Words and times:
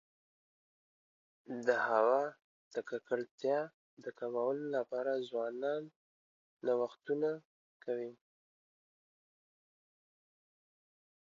د 1.65 1.69
هوا 1.87 2.21
د 2.73 2.75
ککړتیا 2.89 3.59
د 4.03 4.05
کمولو 4.19 4.65
لپاره 4.77 5.11
ځوانان 5.29 5.81
نوښتونه 6.65 7.29
کوي. 7.83 8.13